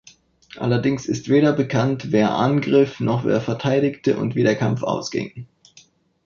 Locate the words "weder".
1.29-1.53